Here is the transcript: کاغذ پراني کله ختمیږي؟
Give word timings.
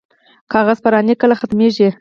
کاغذ 0.53 0.77
پراني 0.83 1.13
کله 1.21 1.35
ختمیږي؟ 1.41 1.87